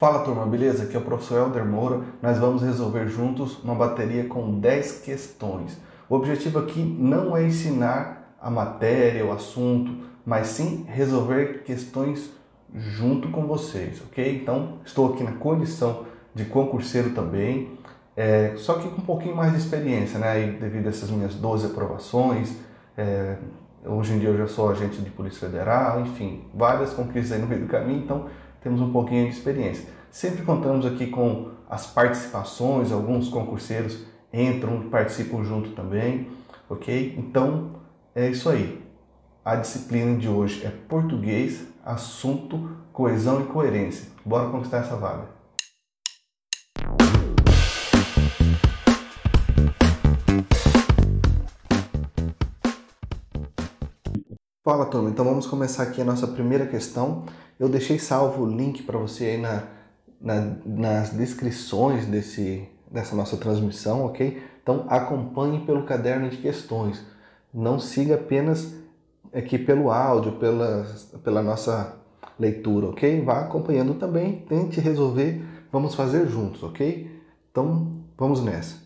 Fala 0.00 0.20
turma, 0.20 0.46
beleza? 0.46 0.84
Aqui 0.84 0.96
é 0.96 0.98
o 0.98 1.02
professor 1.02 1.36
Helder 1.36 1.66
Moura. 1.66 2.00
Nós 2.22 2.38
vamos 2.38 2.62
resolver 2.62 3.06
juntos 3.06 3.62
uma 3.62 3.74
bateria 3.74 4.24
com 4.24 4.58
10 4.58 5.02
questões. 5.02 5.76
O 6.08 6.14
objetivo 6.14 6.58
aqui 6.58 6.80
não 6.80 7.36
é 7.36 7.44
ensinar 7.44 8.34
a 8.40 8.48
matéria, 8.48 9.26
o 9.26 9.30
assunto, 9.30 9.92
mas 10.24 10.46
sim 10.46 10.86
resolver 10.88 11.64
questões 11.64 12.30
junto 12.74 13.28
com 13.28 13.46
vocês, 13.46 14.00
ok? 14.00 14.40
Então, 14.40 14.78
estou 14.86 15.12
aqui 15.12 15.22
na 15.22 15.32
condição 15.32 16.06
de 16.34 16.46
concurseiro 16.46 17.10
também, 17.10 17.78
é, 18.16 18.54
só 18.56 18.78
que 18.78 18.88
com 18.88 19.02
um 19.02 19.04
pouquinho 19.04 19.36
mais 19.36 19.52
de 19.52 19.58
experiência, 19.58 20.18
né? 20.18 20.56
Devido 20.58 20.86
a 20.86 20.88
essas 20.88 21.10
minhas 21.10 21.34
12 21.34 21.66
aprovações, 21.66 22.56
é, 22.96 23.36
hoje 23.84 24.14
em 24.14 24.18
dia 24.18 24.30
eu 24.30 24.38
já 24.38 24.46
sou 24.46 24.70
agente 24.70 25.02
de 25.02 25.10
Polícia 25.10 25.46
Federal, 25.46 26.00
enfim, 26.00 26.42
várias 26.54 26.94
conquistas 26.94 27.32
aí 27.32 27.38
no 27.38 27.46
meio 27.46 27.60
do 27.60 27.68
caminho, 27.68 28.02
então 28.02 28.28
temos 28.60 28.80
um 28.80 28.92
pouquinho 28.92 29.26
de 29.26 29.34
experiência. 29.34 29.88
Sempre 30.10 30.42
contamos 30.42 30.84
aqui 30.84 31.06
com 31.06 31.50
as 31.68 31.86
participações, 31.86 32.92
alguns 32.92 33.28
concurseiros 33.28 34.04
entram, 34.32 34.88
participam 34.90 35.44
junto 35.44 35.70
também, 35.70 36.28
ok? 36.68 37.14
Então 37.18 37.80
é 38.14 38.28
isso 38.28 38.48
aí. 38.48 38.82
A 39.44 39.56
disciplina 39.56 40.18
de 40.18 40.28
hoje 40.28 40.64
é 40.64 40.70
português, 40.70 41.66
assunto, 41.84 42.76
coesão 42.92 43.40
e 43.40 43.44
coerência. 43.44 44.08
Bora 44.24 44.50
conquistar 44.50 44.78
essa 44.78 44.96
vaga. 44.96 45.40
Fala 54.62 54.86
turma, 54.86 55.08
então 55.08 55.24
vamos 55.24 55.46
começar 55.46 55.84
aqui 55.84 56.02
a 56.02 56.04
nossa 56.04 56.28
primeira 56.28 56.66
questão. 56.66 57.24
Eu 57.60 57.68
deixei 57.68 57.98
salvo 57.98 58.44
o 58.44 58.48
link 58.48 58.84
para 58.84 58.98
você 58.98 59.26
aí 59.26 59.36
na, 59.36 59.64
na, 60.18 60.56
nas 60.64 61.10
descrições 61.10 62.06
desse, 62.06 62.66
dessa 62.90 63.14
nossa 63.14 63.36
transmissão, 63.36 64.06
ok? 64.06 64.42
Então 64.62 64.86
acompanhe 64.88 65.60
pelo 65.66 65.82
caderno 65.82 66.30
de 66.30 66.38
questões. 66.38 67.04
Não 67.52 67.78
siga 67.78 68.14
apenas 68.14 68.74
aqui 69.30 69.58
pelo 69.58 69.90
áudio, 69.90 70.32
pela, 70.32 70.86
pela 71.22 71.42
nossa 71.42 71.96
leitura, 72.38 72.86
ok? 72.86 73.20
Vá 73.20 73.40
acompanhando 73.40 73.92
também, 73.92 74.42
tente 74.48 74.80
resolver, 74.80 75.44
vamos 75.70 75.94
fazer 75.94 76.26
juntos, 76.28 76.62
ok? 76.62 77.14
Então 77.50 77.92
vamos 78.16 78.42
nessa. 78.42 78.78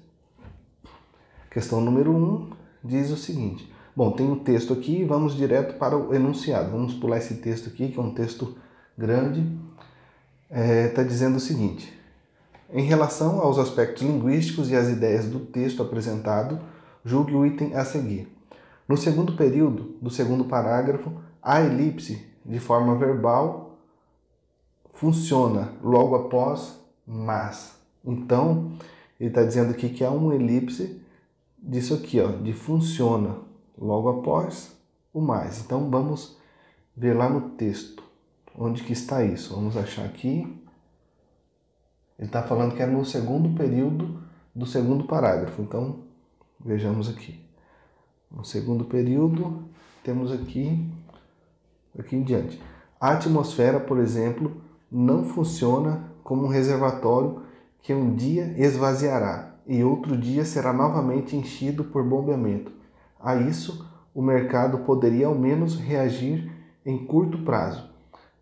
Questão 1.49 1.81
número 1.81 2.11
1 2.11 2.17
um 2.17 2.51
diz 2.83 3.13
o 3.13 3.17
seguinte: 3.17 3.73
Bom, 3.95 4.11
tem 4.11 4.29
um 4.29 4.41
texto 4.41 4.73
aqui, 4.73 5.05
vamos 5.05 5.37
direto 5.37 5.79
para 5.79 5.97
o 5.97 6.13
enunciado. 6.13 6.73
Vamos 6.73 6.95
pular 6.95 7.19
esse 7.19 7.35
texto 7.35 7.69
aqui, 7.69 7.91
que 7.91 8.01
é 8.01 8.03
um 8.03 8.13
texto 8.13 8.64
grande. 8.97 9.41
Está 10.51 10.61
é, 10.61 10.89
tá 10.89 11.03
dizendo 11.03 11.37
o 11.37 11.41
seguinte: 11.41 11.93
em 12.73 12.85
relação 12.85 13.41
aos 13.41 13.59
aspectos 13.59 14.03
linguísticos 14.03 14.71
e 14.71 14.77
às 14.77 14.89
ideias 14.89 15.27
do 15.27 15.41
texto 15.41 15.83
apresentado, 15.83 16.61
julgue 17.05 17.35
o 17.35 17.45
item 17.45 17.75
a 17.75 17.85
seguir. 17.85 18.29
No 18.89 18.97
segundo 18.97 19.37
período 19.37 19.97
do 20.01 20.11
segundo 20.11 20.45
parágrafo, 20.45 21.13
a 21.43 21.61
elipse, 21.61 22.27
de 22.45 22.59
forma 22.59 22.95
verbal, 22.97 23.79
funciona 24.93 25.73
logo 25.83 26.15
após 26.15 26.79
mas. 27.07 27.75
Então, 28.05 28.73
ele 29.19 29.31
está 29.31 29.43
dizendo 29.43 29.71
aqui 29.71 29.89
que 29.89 30.05
há 30.05 30.11
uma 30.11 30.35
elipse 30.35 31.01
disso 31.59 31.95
aqui, 31.95 32.21
ó, 32.21 32.29
de 32.29 32.53
funciona 32.53 33.39
logo 33.79 34.09
após 34.09 34.77
o 35.13 35.21
mais. 35.21 35.61
Então 35.61 35.91
vamos 35.91 36.37
ver 36.97 37.15
lá 37.15 37.29
no 37.29 37.51
texto 37.51 38.04
onde 38.57 38.83
que 38.83 38.93
está 38.93 39.25
isso. 39.25 39.55
Vamos 39.55 39.77
achar 39.77 40.05
aqui. 40.05 40.41
Ele 42.19 42.29
está 42.29 42.43
falando 42.43 42.75
que 42.75 42.83
é 42.83 42.87
no 42.87 43.05
segundo 43.05 43.57
período 43.57 44.23
do 44.55 44.67
segundo 44.67 45.05
parágrafo. 45.05 45.61
Então 45.63 46.01
vejamos 46.59 47.09
aqui. 47.09 47.45
No 48.31 48.45
segundo 48.45 48.85
período 48.85 49.65
temos 50.03 50.33
aqui 50.33 50.91
aqui 51.99 52.17
em 52.17 52.23
diante. 52.23 52.61
A 53.01 53.13
atmosfera, 53.13 53.79
por 53.79 53.99
exemplo, 53.99 54.61
não 54.91 55.25
funciona 55.25 56.05
como 56.23 56.45
um 56.45 56.49
reservatório 56.49 57.43
que 57.81 57.93
um 57.93 58.15
dia 58.15 58.55
esvaziará 58.57 59.55
e 59.67 59.85
outro 59.85 60.17
dia 60.17 60.45
será 60.45 60.73
novamente 60.73 61.37
enchido 61.37 61.85
por 61.85 62.03
bombeamento 62.03 62.73
a 63.25 63.37
isso, 63.37 63.91
o 64.15 64.21
mercado 64.21 64.79
poderia 64.81 65.27
ao 65.27 65.35
menos 65.35 65.77
reagir 65.77 66.53
em 66.85 67.07
curto 67.07 67.39
prazo, 67.39 67.89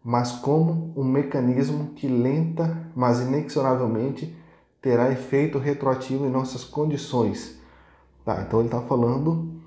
mas 0.04 0.32
como 0.32 0.92
um 0.96 1.04
mecanismo 1.04 1.90
que 1.94 2.08
lenta, 2.08 2.90
mas 2.94 3.20
inexoravelmente 3.20 4.36
terá 4.80 5.10
efeito 5.10 5.58
retroativo 5.58 6.26
em 6.26 6.30
nossas 6.30 6.64
condições. 6.64 7.60
Tá, 8.24 8.42
então 8.42 8.60
ele 8.60 8.68
está 8.68 8.80
falando 8.80 9.60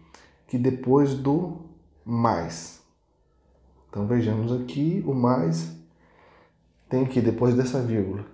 que 0.47 0.57
depois 0.57 1.13
do 1.13 1.61
mais. 2.03 2.81
Então 3.89 4.05
vejamos 4.05 4.51
aqui 4.51 5.03
o 5.07 5.13
mais 5.13 5.75
tem 6.89 7.03
aqui 7.03 7.19
depois 7.21 7.55
dessa 7.55 7.81
vírgula. 7.81 8.25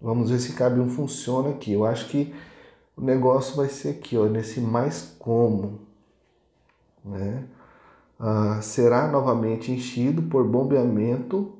Vamos 0.00 0.30
ver 0.30 0.40
se 0.40 0.54
cabe 0.54 0.80
um 0.80 0.88
funciona 0.88 1.50
aqui. 1.50 1.72
Eu 1.72 1.84
acho 1.84 2.08
que 2.08 2.34
o 2.96 3.02
negócio 3.02 3.54
vai 3.54 3.68
ser 3.68 3.90
aqui, 3.90 4.16
ó, 4.16 4.26
nesse 4.26 4.60
mais 4.60 5.14
como 5.18 5.80
né, 7.04 7.44
ah, 8.24 8.62
será 8.62 9.08
novamente 9.08 9.72
enchido 9.72 10.22
por 10.22 10.46
bombeamento. 10.46 11.58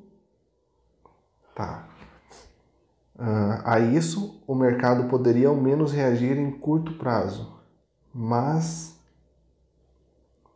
Tá. 1.53 1.89
Ah, 3.19 3.73
a 3.73 3.79
isso, 3.81 4.41
o 4.47 4.55
mercado 4.55 5.09
poderia 5.09 5.49
ao 5.49 5.55
menos 5.57 5.91
reagir 5.91 6.37
em 6.37 6.49
curto 6.49 6.93
prazo, 6.93 7.61
mas. 8.15 8.97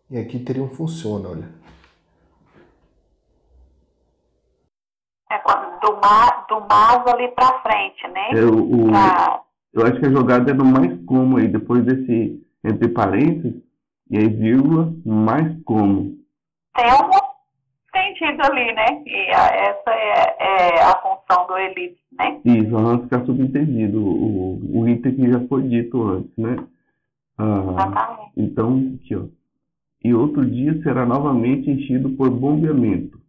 E 0.09 0.17
aqui 0.17 0.40
teria 0.40 0.63
um 0.63 0.69
funciona, 0.69 1.28
olha. 1.28 1.50
É 5.29 5.38
quando 5.40 5.78
do, 5.81 5.97
mar, 5.97 6.46
do 6.47 6.62
mas 6.62 7.06
ali 7.06 7.28
para 7.35 7.62
frente, 7.62 8.07
né? 8.07 8.31
É, 8.31 8.46
o, 8.46 8.88
pra... 8.88 9.41
Eu 9.73 9.85
acho 9.85 10.00
que 10.00 10.06
a 10.06 10.09
jogada 10.09 10.51
é 10.51 10.53
no 10.53 10.63
mais 10.63 11.06
como 11.06 11.35
aí, 11.35 11.50
depois 11.50 11.84
desse 11.84 12.41
entre 12.63 12.88
parênteses, 12.88 13.66
e 14.09 14.18
aí 14.18 14.28
vírgula, 14.28 14.94
mais 15.06 15.62
como. 15.63 16.18
Tem 16.75 16.94
um 16.94 17.12
sentido 17.91 18.41
ali, 18.44 18.73
né? 18.73 19.03
E 19.06 19.31
a, 19.31 19.45
essa 19.47 19.91
é, 19.91 20.35
é, 20.40 20.84
a 20.84 21.01
função 21.01 21.47
do 21.47 21.57
elipse, 21.57 22.01
né? 22.17 22.40
Isso, 22.46 22.69
vamos 22.69 23.03
ficar 23.03 23.25
subentendido. 23.25 24.01
O, 24.01 24.81
o 24.81 24.88
item 24.88 25.16
que 25.16 25.31
já 25.31 25.40
foi 25.47 25.63
dito 25.63 26.01
antes, 26.03 26.31
né? 26.38 26.56
Ah, 27.38 28.29
então, 28.35 28.97
aqui, 29.01 29.16
ó. 29.16 29.25
E 30.03 30.13
outro 30.13 30.46
dia 30.46 30.81
será 30.84 31.06
novamente 31.06 31.69
enchido 31.69 32.09
por 32.12 32.29
bombeamento. 32.29 33.19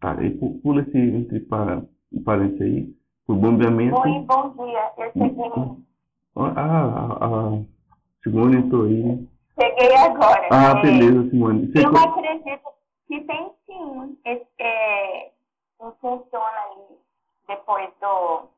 Tá, 0.00 0.16
aí 0.18 0.30
pula 0.62 0.82
esse 0.82 0.96
entre 0.96 1.40
parênteses 2.24 2.60
aí. 2.60 2.94
Por 3.26 3.36
bombeamento. 3.36 3.98
Oi, 4.00 4.24
bom 4.26 4.54
dia. 4.56 4.92
Eu 4.96 5.12
cheguei. 5.12 5.50
Ah, 6.36 7.16
a, 7.20 7.26
a 7.26 7.62
Simone 8.22 8.58
entrou 8.58 8.84
aí, 8.84 9.02
né? 9.02 9.18
Cheguei 9.60 9.96
agora. 9.96 10.48
Ah, 10.52 10.78
é, 10.78 10.82
beleza, 10.82 11.30
Simone. 11.30 11.72
Você 11.72 11.84
eu 11.84 11.90
acredito 11.90 12.68
que 13.08 13.20
tem 13.22 13.50
sim. 13.66 14.18
Esse, 14.24 14.46
é, 14.60 15.32
não 15.80 15.92
funciona 16.00 16.60
ali 16.70 16.96
depois 17.48 17.88
do. 18.00 18.48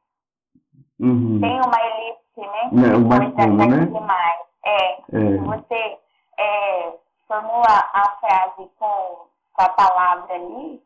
Uhum. 1.01 1.41
Tem 1.41 1.59
uma 1.61 1.81
elipse, 1.87 2.41
né? 2.41 2.69
Não, 2.73 3.03
depois 3.03 3.35
da 3.35 3.43
como, 3.43 3.57
né? 3.57 3.87
demais. 3.87 4.41
É, 4.63 4.93
é. 4.93 5.39
Você 5.39 5.99
é, 6.39 6.93
formula 7.27 7.89
a 7.95 8.17
frase 8.21 8.71
com, 8.79 9.27
com 9.55 9.63
a 9.63 9.69
palavra 9.71 10.35
ali. 10.35 10.83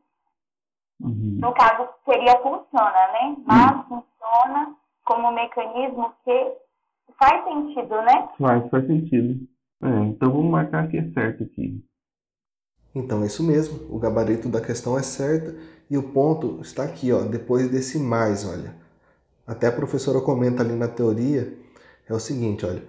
Uhum. 1.00 1.38
No 1.40 1.52
caso, 1.54 1.88
seria 2.04 2.38
funciona, 2.38 3.08
né? 3.12 3.36
Mas 3.44 3.72
uhum. 3.72 3.82
funciona 3.82 4.76
como 5.04 5.28
um 5.28 5.32
mecanismo 5.32 6.12
que 6.24 6.52
faz 7.18 7.42
sentido, 7.44 8.00
né? 8.02 8.28
Faz, 8.38 8.70
faz 8.70 8.86
sentido. 8.86 9.53
É, 9.82 9.88
então 10.04 10.32
vamos 10.32 10.50
marcar 10.50 10.88
que 10.88 10.96
é 10.96 11.10
certo 11.12 11.44
aqui. 11.44 11.84
Então 12.94 13.22
é 13.22 13.26
isso 13.26 13.42
mesmo, 13.42 13.80
o 13.90 13.98
gabarito 13.98 14.48
da 14.48 14.60
questão 14.60 14.96
é 14.96 15.02
certo 15.02 15.54
e 15.90 15.98
o 15.98 16.02
ponto 16.02 16.60
está 16.62 16.84
aqui, 16.84 17.12
ó, 17.12 17.22
depois 17.22 17.68
desse 17.68 17.98
mais, 17.98 18.46
olha. 18.46 18.74
Até 19.46 19.66
a 19.66 19.72
professora 19.72 20.20
comenta 20.20 20.62
ali 20.62 20.74
na 20.74 20.88
teoria, 20.88 21.52
é 22.08 22.14
o 22.14 22.20
seguinte, 22.20 22.64
olha. 22.64 22.82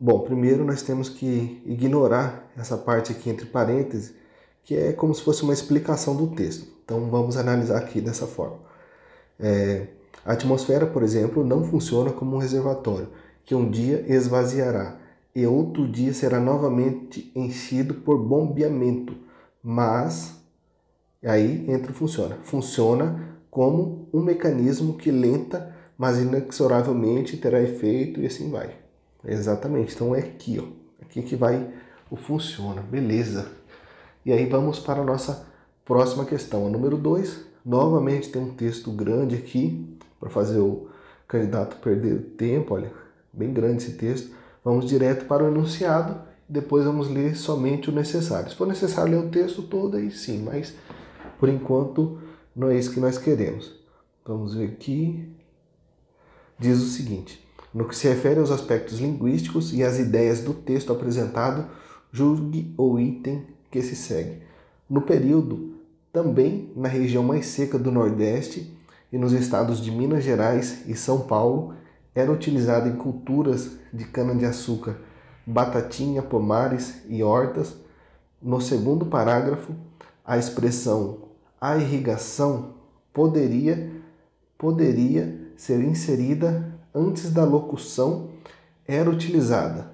Bom, 0.00 0.20
primeiro 0.20 0.64
nós 0.64 0.82
temos 0.82 1.10
que 1.10 1.62
ignorar 1.66 2.50
essa 2.56 2.76
parte 2.76 3.12
aqui 3.12 3.28
entre 3.28 3.44
parênteses, 3.46 4.14
que 4.64 4.74
é 4.74 4.92
como 4.92 5.14
se 5.14 5.22
fosse 5.22 5.42
uma 5.42 5.52
explicação 5.52 6.16
do 6.16 6.28
texto. 6.28 6.66
Então 6.84 7.10
vamos 7.10 7.36
analisar 7.36 7.78
aqui 7.78 8.00
dessa 8.00 8.26
forma. 8.26 8.58
É, 9.38 9.88
a 10.24 10.32
atmosfera, 10.32 10.86
por 10.86 11.02
exemplo, 11.02 11.44
não 11.44 11.64
funciona 11.64 12.10
como 12.12 12.36
um 12.36 12.38
reservatório, 12.38 13.08
que 13.44 13.54
um 13.54 13.70
dia 13.70 14.04
esvaziará 14.08 14.99
e 15.34 15.46
outro 15.46 15.86
dia 15.86 16.12
será 16.12 16.40
novamente 16.40 17.30
enchido 17.34 17.94
por 17.94 18.18
bombeamento. 18.18 19.14
Mas 19.62 20.40
aí 21.24 21.70
entra 21.70 21.92
funciona. 21.92 22.38
Funciona 22.42 23.38
como 23.50 24.08
um 24.12 24.22
mecanismo 24.22 24.94
que 24.94 25.10
lenta, 25.10 25.74
mas 25.96 26.18
inexoravelmente 26.18 27.36
terá 27.36 27.60
efeito 27.60 28.20
e 28.20 28.26
assim 28.26 28.50
vai. 28.50 28.74
Exatamente. 29.24 29.94
Então 29.94 30.14
é 30.14 30.20
aqui, 30.20 30.58
ó. 30.58 30.64
Aqui 31.02 31.22
que 31.22 31.36
vai 31.36 31.72
o 32.10 32.16
funciona. 32.16 32.82
Beleza. 32.82 33.50
E 34.24 34.32
aí 34.32 34.46
vamos 34.46 34.78
para 34.78 35.00
a 35.00 35.04
nossa 35.04 35.46
próxima 35.84 36.24
questão, 36.24 36.66
a 36.66 36.70
número 36.70 36.96
2. 36.96 37.46
Novamente 37.64 38.30
tem 38.30 38.42
um 38.42 38.54
texto 38.54 38.90
grande 38.90 39.36
aqui 39.36 39.96
para 40.18 40.30
fazer 40.30 40.58
o 40.58 40.88
candidato 41.26 41.76
perder 41.76 42.34
tempo, 42.36 42.74
olha, 42.74 42.92
bem 43.32 43.52
grande 43.52 43.82
esse 43.82 43.92
texto. 43.92 44.39
Vamos 44.64 44.86
direto 44.86 45.26
para 45.26 45.44
o 45.44 45.48
enunciado, 45.48 46.20
depois 46.48 46.84
vamos 46.84 47.08
ler 47.08 47.36
somente 47.36 47.88
o 47.88 47.92
necessário. 47.92 48.50
Se 48.50 48.56
for 48.56 48.66
necessário 48.66 49.12
ler 49.12 49.26
o 49.26 49.30
texto 49.30 49.62
todo, 49.62 49.96
aí 49.96 50.10
sim, 50.10 50.42
mas 50.42 50.74
por 51.38 51.48
enquanto 51.48 52.18
não 52.54 52.68
é 52.68 52.76
isso 52.76 52.92
que 52.92 53.00
nós 53.00 53.16
queremos. 53.16 53.72
Vamos 54.24 54.54
ver 54.54 54.66
aqui. 54.66 55.28
Diz 56.58 56.78
o 56.78 56.86
seguinte: 56.86 57.44
no 57.72 57.86
que 57.86 57.96
se 57.96 58.08
refere 58.08 58.40
aos 58.40 58.50
aspectos 58.50 58.98
linguísticos 58.98 59.72
e 59.72 59.82
às 59.82 59.98
ideias 59.98 60.40
do 60.40 60.52
texto 60.52 60.92
apresentado, 60.92 61.66
julgue 62.12 62.74
o 62.76 62.98
item 62.98 63.46
que 63.70 63.80
se 63.80 63.94
segue. 63.94 64.42
No 64.88 65.02
período, 65.02 65.74
também 66.12 66.72
na 66.74 66.88
região 66.88 67.22
mais 67.22 67.46
seca 67.46 67.78
do 67.78 67.92
Nordeste 67.92 68.76
e 69.12 69.18
nos 69.18 69.32
estados 69.32 69.80
de 69.80 69.90
Minas 69.90 70.24
Gerais 70.24 70.86
e 70.88 70.94
São 70.96 71.20
Paulo, 71.20 71.74
era 72.14 72.30
utilizado 72.30 72.88
em 72.88 72.96
culturas 72.96 73.72
de 73.92 74.04
cana-de-açúcar, 74.04 74.96
batatinha, 75.46 76.22
pomares 76.22 77.02
e 77.08 77.22
hortas. 77.22 77.76
No 78.40 78.60
segundo 78.60 79.06
parágrafo, 79.06 79.74
a 80.24 80.38
expressão 80.38 81.30
a 81.60 81.76
irrigação 81.76 82.74
poderia 83.12 84.00
poderia 84.56 85.52
ser 85.56 85.82
inserida 85.82 86.74
antes 86.94 87.30
da 87.30 87.44
locução 87.44 88.30
era 88.86 89.08
utilizada. 89.08 89.90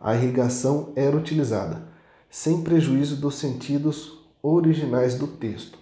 A 0.00 0.14
irrigação 0.14 0.92
era 0.96 1.16
utilizada, 1.16 1.82
sem 2.30 2.62
prejuízo 2.62 3.16
dos 3.16 3.36
sentidos 3.36 4.18
originais 4.42 5.16
do 5.16 5.26
texto. 5.26 5.78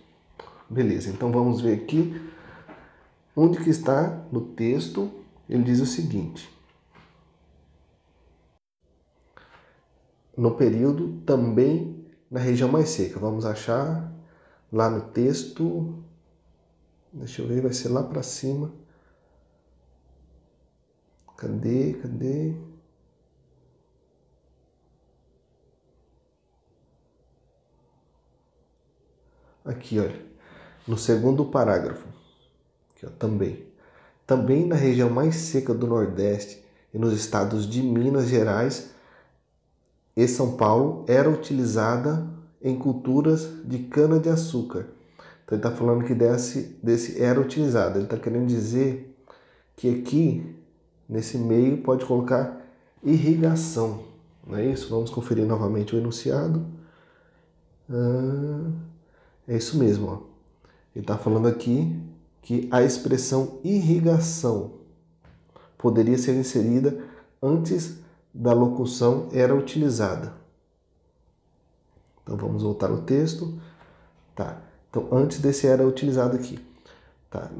Beleza, 0.68 1.10
então 1.10 1.30
vamos 1.32 1.60
ver 1.60 1.74
aqui 1.74 2.20
onde 3.36 3.62
que 3.62 3.70
está 3.70 4.24
no 4.30 4.40
texto. 4.40 5.10
Ele 5.48 5.62
diz 5.62 5.80
o 5.80 5.86
seguinte: 5.86 6.48
No 10.36 10.56
período 10.56 11.20
também 11.26 12.06
na 12.30 12.40
região 12.40 12.70
mais 12.70 12.88
seca. 12.88 13.18
Vamos 13.18 13.44
achar 13.44 14.10
lá 14.72 14.88
no 14.88 15.02
texto. 15.10 16.02
Deixa 17.12 17.42
eu 17.42 17.48
ver, 17.48 17.60
vai 17.60 17.72
ser 17.72 17.88
lá 17.90 18.02
para 18.02 18.22
cima. 18.22 18.72
Cadê? 21.36 21.94
Cadê? 21.94 22.54
Aqui, 29.64 30.00
olha, 30.00 30.20
no 30.88 30.98
segundo 30.98 31.44
parágrafo, 31.44 32.08
aqui, 33.02 33.06
ó, 33.06 33.10
também. 33.18 33.64
Também 34.26 34.66
na 34.66 34.76
região 34.76 35.10
mais 35.10 35.36
seca 35.36 35.74
do 35.74 35.86
Nordeste 35.86 36.62
e 36.92 36.98
nos 36.98 37.12
estados 37.12 37.68
de 37.68 37.82
Minas 37.82 38.28
Gerais 38.28 38.90
e 40.16 40.28
São 40.28 40.56
Paulo 40.56 41.04
era 41.08 41.28
utilizada 41.28 42.26
em 42.62 42.78
culturas 42.78 43.48
de 43.64 43.78
cana-de-açúcar. 43.80 44.86
Então 45.44 45.58
ele 45.58 45.66
está 45.66 45.70
falando 45.70 46.04
que 46.04 46.14
desse, 46.14 46.78
desse 46.82 47.20
era 47.20 47.40
utilizado. 47.40 47.98
Ele 47.98 48.04
está 48.04 48.16
querendo 48.16 48.46
dizer 48.46 49.16
que 49.76 49.90
aqui 49.90 50.62
Nesse 51.12 51.36
meio 51.36 51.76
pode 51.82 52.06
colocar 52.06 52.58
irrigação, 53.04 54.04
não 54.46 54.56
é 54.56 54.64
isso? 54.64 54.88
Vamos 54.88 55.10
conferir 55.10 55.44
novamente 55.44 55.94
o 55.94 55.98
enunciado. 55.98 56.64
Ah, 57.90 58.70
é 59.46 59.56
isso 59.58 59.76
mesmo. 59.76 60.06
Ó. 60.06 60.14
Ele 60.96 61.04
está 61.04 61.18
falando 61.18 61.48
aqui 61.48 62.00
que 62.42 62.68
a 62.70 62.82
expressão 62.82 63.60
irrigação 63.64 64.72
poderia 65.78 66.18
ser 66.18 66.34
inserida 66.34 66.98
antes 67.40 67.98
da 68.34 68.52
locução 68.52 69.28
era 69.32 69.54
utilizada. 69.54 70.34
Então 72.22 72.36
vamos 72.36 72.62
voltar 72.62 72.90
ao 72.90 73.02
texto. 73.02 73.58
Tá. 74.34 74.60
Então 74.90 75.08
antes 75.12 75.38
desse 75.38 75.66
era 75.66 75.86
utilizado 75.86 76.36
aqui. 76.36 76.58
Tá? 77.30 77.50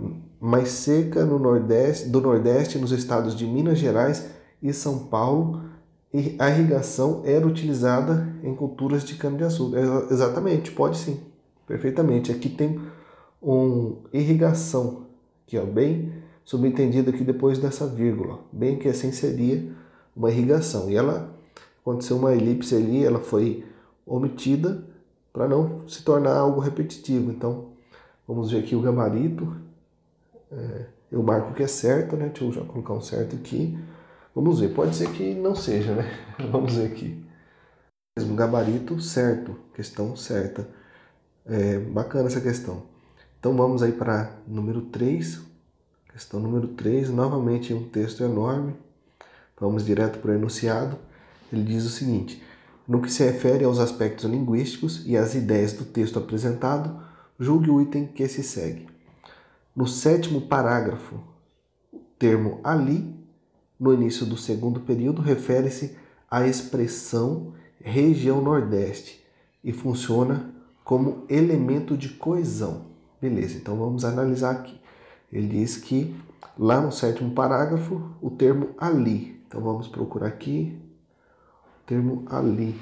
Mais 0.40 0.68
seca 0.68 1.24
no 1.24 1.38
Nordeste, 1.38 2.08
do 2.08 2.20
Nordeste, 2.20 2.78
nos 2.78 2.92
estados 2.92 3.34
de 3.34 3.46
Minas 3.46 3.78
Gerais 3.78 4.26
e 4.62 4.72
São 4.72 4.98
Paulo, 5.06 5.62
a 6.38 6.50
irrigação 6.50 7.22
era 7.24 7.46
utilizada 7.46 8.28
em 8.42 8.54
culturas 8.54 9.02
de 9.02 9.14
cana-de-açúcar. 9.14 9.78
É, 9.78 10.12
exatamente, 10.12 10.70
pode 10.70 10.98
sim, 10.98 11.20
perfeitamente. 11.66 12.30
Aqui 12.30 12.50
tem 12.50 12.78
um 13.42 13.96
irrigação, 14.12 15.06
que 15.46 15.56
é 15.56 15.64
bem 15.64 16.12
subentendido 16.44 17.10
aqui 17.10 17.24
depois 17.24 17.58
dessa 17.58 17.86
vírgula, 17.86 18.40
bem 18.52 18.78
que 18.78 18.88
assim 18.88 19.12
seria 19.12 19.70
uma 20.14 20.30
irrigação. 20.30 20.90
E 20.90 20.96
ela 20.96 21.34
aconteceu 21.80 22.16
uma 22.16 22.34
elipse 22.34 22.74
ali, 22.74 23.04
ela 23.04 23.20
foi 23.20 23.64
omitida 24.06 24.84
para 25.32 25.48
não 25.48 25.88
se 25.88 26.02
tornar 26.02 26.36
algo 26.36 26.60
repetitivo. 26.60 27.30
Então, 27.30 27.72
Vamos 28.26 28.50
ver 28.50 28.60
aqui 28.60 28.74
o 28.74 28.80
gabarito. 28.80 29.56
É, 30.50 30.86
eu 31.10 31.22
marco 31.22 31.52
que 31.54 31.62
é 31.62 31.66
certo, 31.66 32.16
né? 32.16 32.28
Deixa 32.28 32.44
eu 32.44 32.52
já 32.52 32.64
colocar 32.64 32.94
um 32.94 33.00
certo 33.00 33.36
aqui. 33.36 33.78
Vamos 34.34 34.60
ver, 34.60 34.72
pode 34.74 34.96
ser 34.96 35.10
que 35.12 35.34
não 35.34 35.54
seja, 35.54 35.94
né? 35.94 36.04
Vamos 36.50 36.76
ver 36.76 36.86
aqui. 36.86 37.22
Mesmo 38.16 38.34
gabarito 38.34 38.98
certo, 39.00 39.56
questão 39.74 40.16
certa. 40.16 40.66
É, 41.44 41.78
bacana 41.78 42.28
essa 42.28 42.40
questão. 42.40 42.82
Então 43.42 43.56
vamos 43.56 43.82
aí 43.82 43.90
para 43.90 44.36
número 44.46 44.82
3. 44.82 45.40
Questão 46.12 46.38
número 46.38 46.68
3, 46.68 47.10
novamente 47.10 47.74
um 47.74 47.88
texto 47.88 48.22
enorme. 48.22 48.72
Vamos 49.58 49.84
direto 49.84 50.20
para 50.20 50.30
o 50.30 50.34
enunciado. 50.34 50.96
Ele 51.52 51.64
diz 51.64 51.84
o 51.84 51.90
seguinte: 51.90 52.40
No 52.86 53.02
que 53.02 53.10
se 53.10 53.24
refere 53.24 53.64
aos 53.64 53.80
aspectos 53.80 54.30
linguísticos 54.30 55.02
e 55.04 55.16
às 55.16 55.34
ideias 55.34 55.72
do 55.72 55.84
texto 55.84 56.20
apresentado, 56.20 57.02
julgue 57.36 57.68
o 57.68 57.80
item 57.80 58.06
que 58.06 58.28
se 58.28 58.44
segue. 58.44 58.86
No 59.74 59.88
sétimo 59.88 60.42
parágrafo, 60.42 61.16
o 61.92 61.98
termo 62.16 62.60
ali, 62.62 63.12
no 63.76 63.92
início 63.92 64.24
do 64.24 64.36
segundo 64.36 64.78
período, 64.78 65.20
refere-se 65.20 65.96
à 66.30 66.46
expressão 66.46 67.54
região 67.80 68.40
Nordeste 68.40 69.20
e 69.64 69.72
funciona 69.72 70.54
como 70.84 71.24
elemento 71.28 71.96
de 71.96 72.10
coesão. 72.10 72.91
Beleza, 73.22 73.56
então 73.56 73.76
vamos 73.76 74.04
analisar 74.04 74.50
aqui. 74.50 74.80
Ele 75.32 75.46
diz 75.46 75.76
que 75.76 76.20
lá 76.58 76.80
no 76.80 76.90
sétimo 76.90 77.32
parágrafo, 77.32 78.10
o 78.20 78.28
termo 78.28 78.74
ali. 78.76 79.40
Então 79.46 79.60
vamos 79.60 79.86
procurar 79.86 80.26
aqui 80.26 80.76
o 81.80 81.86
termo 81.86 82.24
ali. 82.28 82.80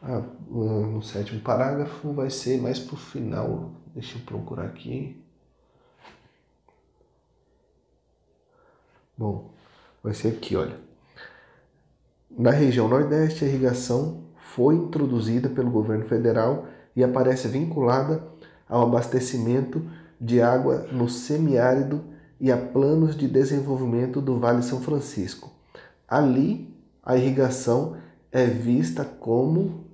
Ah, 0.00 0.22
no 0.48 1.02
sétimo 1.02 1.40
parágrafo 1.40 2.12
vai 2.12 2.30
ser 2.30 2.62
mais 2.62 2.78
para 2.78 2.94
o 2.94 2.96
final. 2.96 3.72
Deixa 3.92 4.16
eu 4.16 4.24
procurar 4.24 4.66
aqui. 4.66 5.20
Bom, 9.18 9.50
vai 10.04 10.14
ser 10.14 10.28
aqui, 10.28 10.54
olha. 10.54 10.78
Na 12.30 12.52
região 12.52 12.86
Nordeste, 12.86 13.44
a 13.44 13.48
irrigação 13.48 14.22
foi 14.36 14.76
introduzida 14.76 15.48
pelo 15.48 15.70
governo 15.70 16.06
federal 16.06 16.68
e 16.96 17.04
aparece 17.04 17.46
vinculada 17.46 18.26
ao 18.66 18.82
abastecimento 18.82 19.82
de 20.18 20.40
água 20.40 20.88
no 20.90 21.08
semiárido 21.08 22.02
e 22.40 22.50
a 22.50 22.56
planos 22.56 23.14
de 23.14 23.28
desenvolvimento 23.28 24.20
do 24.20 24.38
Vale 24.38 24.62
São 24.62 24.80
Francisco. 24.80 25.52
Ali, 26.08 26.74
a 27.02 27.16
irrigação 27.16 27.96
é 28.32 28.46
vista 28.46 29.04
como 29.04 29.84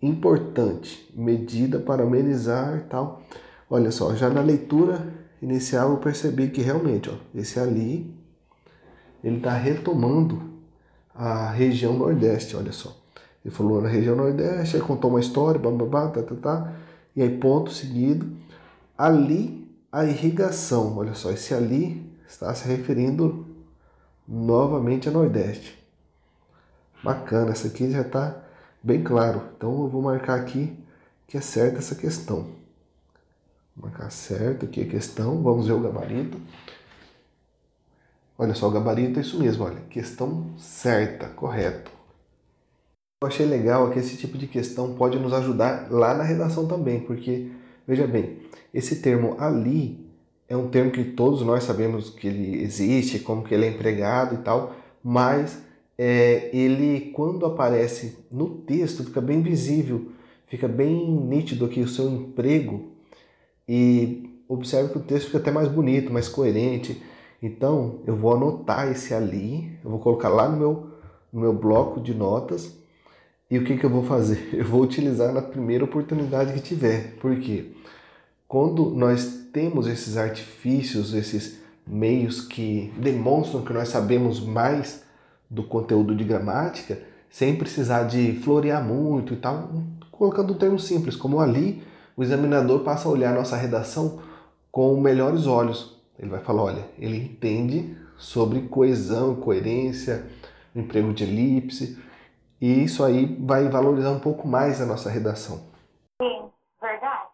importante, 0.00 1.08
medida 1.14 1.78
para 1.78 2.02
amenizar 2.02 2.86
tal. 2.88 3.22
Olha 3.70 3.90
só, 3.90 4.14
já 4.14 4.28
na 4.28 4.40
leitura 4.40 5.06
inicial 5.40 5.92
eu 5.92 5.96
percebi 5.98 6.48
que 6.48 6.60
realmente, 6.60 7.08
ó, 7.08 7.14
esse 7.34 7.58
ali, 7.58 8.14
ele 9.22 9.36
está 9.36 9.52
retomando 9.52 10.42
a 11.14 11.50
região 11.50 11.96
Nordeste, 11.96 12.56
olha 12.56 12.72
só. 12.72 13.01
Ele 13.44 13.54
falou 13.54 13.80
na 13.82 13.88
região 13.88 14.14
Nordeste, 14.14 14.76
aí 14.76 14.82
contou 14.82 15.10
uma 15.10 15.20
história, 15.20 15.60
bababá, 15.60 16.08
tá, 16.08 16.22
tá, 16.22 16.34
tá, 16.34 16.72
e 17.14 17.22
aí 17.22 17.38
ponto 17.38 17.70
seguido. 17.70 18.30
Ali, 18.96 19.68
a 19.90 20.04
irrigação, 20.04 20.96
olha 20.96 21.14
só, 21.14 21.30
esse 21.30 21.52
ali 21.52 22.10
está 22.26 22.54
se 22.54 22.66
referindo 22.68 23.46
novamente 24.26 25.08
a 25.08 25.12
Nordeste. 25.12 25.78
Bacana, 27.02 27.50
essa 27.50 27.66
aqui 27.66 27.90
já 27.90 28.02
está 28.02 28.42
bem 28.82 29.02
claro. 29.02 29.42
Então 29.56 29.82
eu 29.82 29.88
vou 29.88 30.00
marcar 30.00 30.38
aqui 30.38 30.78
que 31.26 31.36
é 31.36 31.40
certa 31.40 31.78
essa 31.78 31.94
questão. 31.94 32.46
Vou 33.76 33.88
marcar 33.88 34.10
certo 34.10 34.66
aqui 34.66 34.82
a 34.82 34.86
questão, 34.86 35.42
vamos 35.42 35.66
ver 35.66 35.72
o 35.72 35.80
gabarito. 35.80 36.40
Olha 38.38 38.54
só, 38.54 38.68
o 38.68 38.70
gabarito 38.70 39.18
é 39.18 39.22
isso 39.22 39.38
mesmo, 39.38 39.64
olha, 39.64 39.80
questão 39.90 40.52
certa, 40.56 41.28
correto. 41.28 41.90
Eu 43.22 43.28
achei 43.28 43.46
legal 43.46 43.88
que 43.90 44.00
esse 44.00 44.16
tipo 44.16 44.36
de 44.36 44.48
questão 44.48 44.94
pode 44.94 45.16
nos 45.16 45.32
ajudar 45.32 45.86
lá 45.92 46.12
na 46.12 46.24
redação 46.24 46.66
também, 46.66 46.98
porque, 46.98 47.52
veja 47.86 48.04
bem, 48.04 48.38
esse 48.74 48.96
termo 48.96 49.36
ali 49.38 50.04
é 50.48 50.56
um 50.56 50.66
termo 50.66 50.90
que 50.90 51.04
todos 51.04 51.40
nós 51.42 51.62
sabemos 51.62 52.10
que 52.10 52.26
ele 52.26 52.60
existe, 52.60 53.20
como 53.20 53.44
que 53.44 53.54
ele 53.54 53.64
é 53.64 53.68
empregado 53.68 54.34
e 54.34 54.38
tal, 54.38 54.74
mas 55.04 55.62
é, 55.96 56.50
ele, 56.52 57.12
quando 57.14 57.46
aparece 57.46 58.18
no 58.28 58.48
texto, 58.48 59.04
fica 59.04 59.20
bem 59.20 59.40
visível, 59.40 60.08
fica 60.48 60.66
bem 60.66 61.08
nítido 61.08 61.66
aqui 61.66 61.80
o 61.80 61.88
seu 61.88 62.10
emprego 62.10 62.90
e 63.68 64.30
observe 64.48 64.90
que 64.90 64.98
o 64.98 65.02
texto 65.02 65.26
fica 65.26 65.38
até 65.38 65.52
mais 65.52 65.68
bonito, 65.68 66.12
mais 66.12 66.28
coerente. 66.28 67.00
Então, 67.40 68.00
eu 68.04 68.16
vou 68.16 68.34
anotar 68.34 68.90
esse 68.90 69.14
ali, 69.14 69.78
eu 69.84 69.90
vou 69.92 70.00
colocar 70.00 70.28
lá 70.28 70.48
no 70.48 70.56
meu, 70.56 70.86
no 71.32 71.40
meu 71.40 71.52
bloco 71.52 72.00
de 72.00 72.12
notas 72.12 72.81
e 73.52 73.58
o 73.58 73.64
que, 73.64 73.76
que 73.76 73.84
eu 73.84 73.90
vou 73.90 74.02
fazer? 74.02 74.48
Eu 74.56 74.64
vou 74.64 74.80
utilizar 74.80 75.30
na 75.30 75.42
primeira 75.42 75.84
oportunidade 75.84 76.54
que 76.54 76.60
tiver. 76.60 77.16
Por 77.20 77.38
quê? 77.38 77.72
Quando 78.48 78.88
nós 78.92 79.46
temos 79.52 79.86
esses 79.86 80.16
artifícios, 80.16 81.12
esses 81.12 81.58
meios 81.86 82.40
que 82.40 82.90
demonstram 82.96 83.60
que 83.60 83.74
nós 83.74 83.88
sabemos 83.88 84.40
mais 84.40 85.02
do 85.50 85.62
conteúdo 85.62 86.16
de 86.16 86.24
gramática, 86.24 86.98
sem 87.28 87.54
precisar 87.54 88.04
de 88.04 88.40
florear 88.42 88.82
muito 88.82 89.34
e 89.34 89.36
tal, 89.36 89.70
colocando 90.10 90.54
um 90.54 90.56
termo 90.56 90.78
simples, 90.78 91.14
como 91.14 91.38
ali, 91.38 91.82
o 92.16 92.22
examinador 92.22 92.80
passa 92.80 93.06
a 93.06 93.12
olhar 93.12 93.34
nossa 93.34 93.54
redação 93.54 94.20
com 94.70 94.98
melhores 94.98 95.46
olhos. 95.46 96.00
Ele 96.18 96.30
vai 96.30 96.40
falar, 96.40 96.62
olha, 96.62 96.84
ele 96.98 97.18
entende 97.18 97.94
sobre 98.16 98.62
coesão, 98.62 99.34
coerência, 99.34 100.24
emprego 100.74 101.12
de 101.12 101.24
elipse, 101.24 101.98
e 102.62 102.84
isso 102.84 103.02
aí 103.02 103.26
vai 103.44 103.68
valorizar 103.68 104.10
um 104.10 104.20
pouco 104.20 104.46
mais 104.46 104.80
a 104.80 104.86
nossa 104.86 105.10
redação. 105.10 105.58
Sim, 106.22 106.48
verdade. 106.80 107.28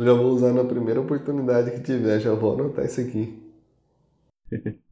Já 0.00 0.14
vou 0.14 0.28
usar 0.28 0.54
na 0.54 0.64
primeira 0.64 1.02
oportunidade 1.02 1.72
que 1.72 1.82
tiver, 1.82 2.18
já 2.18 2.34
vou 2.34 2.54
anotar 2.54 2.86
isso 2.86 3.02
aqui. 3.02 3.46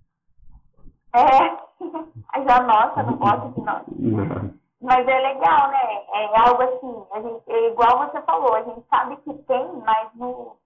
É, 1.14 2.42
já 2.44 2.60
nossa, 2.62 3.02
não 3.02 3.16
gosto 3.16 3.54
de 3.54 3.60
nota. 3.62 4.54
Mas 4.82 5.08
é 5.08 5.18
legal, 5.18 5.70
né? 5.70 6.04
É 6.12 6.38
algo 6.38 6.62
assim, 6.62 7.06
a 7.10 7.22
gente, 7.22 7.42
é 7.48 7.70
igual 7.70 8.06
você 8.06 8.20
falou, 8.20 8.54
a 8.54 8.62
gente 8.62 8.82
sabe 8.90 9.16
que 9.16 9.32
tem, 9.44 9.66
mas 9.82 10.14
no, 10.14 10.56